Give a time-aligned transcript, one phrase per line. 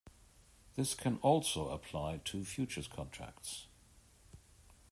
[0.73, 3.67] This can also apply to futures contracts.